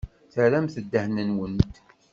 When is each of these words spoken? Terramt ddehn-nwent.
Terramt 0.33 0.75
ddehn-nwent. 0.83 1.75